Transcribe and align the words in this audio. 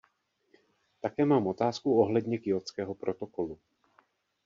Také 1.01 1.25
mám 1.25 1.47
otázku 1.47 1.99
ohledně 2.01 2.37
Kjótského 2.39 2.93
protokolu. 2.95 3.59